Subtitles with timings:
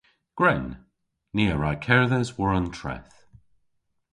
[0.37, 0.67] Gwren!
[1.35, 3.15] Ni a wra kerdhes war an treth.